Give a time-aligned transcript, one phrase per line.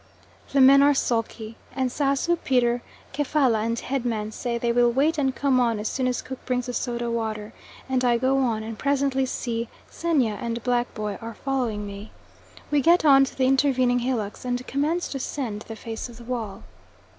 [0.51, 2.81] The men are sulky, and Sasu, Peter,
[3.13, 6.43] Kefalla, and Head man say they will wait and come on as soon as cook
[6.43, 7.53] brings the soda water,
[7.87, 12.11] and I go on, and presently see Xenia and Black boy are following me.
[12.71, 16.23] We get on to the intervening hillocks and commence to ascend the face of the
[16.23, 16.63] wall.